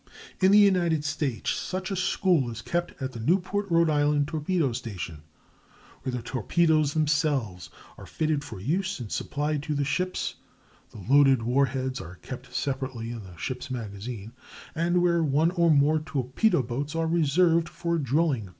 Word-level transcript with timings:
In 0.41 0.51
the 0.51 0.57
United 0.57 1.05
States 1.05 1.51
such 1.51 1.91
a 1.91 1.95
school 1.95 2.49
is 2.49 2.63
kept 2.63 2.99
at 2.99 3.11
the 3.11 3.19
Newport 3.19 3.67
(R. 3.71 3.87
I.) 3.91 4.23
Torpedo 4.25 4.71
Station, 4.71 5.21
where 6.01 6.11
the 6.11 6.23
torpedoes 6.23 6.93
themselves 6.93 7.69
are 7.99 8.07
fitted 8.07 8.43
for 8.43 8.59
use 8.59 8.99
and 8.99 9.11
supplied 9.11 9.61
to 9.61 9.75
the 9.75 9.85
ships 9.85 10.37
(the 10.89 10.97
loaded 11.07 11.43
war 11.43 11.67
heads 11.67 12.01
are 12.01 12.15
kept 12.15 12.51
separately 12.51 13.11
in 13.11 13.21
the 13.23 13.35
ship's 13.37 13.69
magazine), 13.69 14.31
and 14.73 15.03
where 15.03 15.21
one 15.21 15.51
or 15.51 15.69
more 15.69 15.99
torpedo 15.99 16.63
boats 16.63 16.95
are 16.95 17.05
reserved 17.05 17.69
for 17.69 17.99
drilling 17.99 18.45
purposes. 18.45 18.49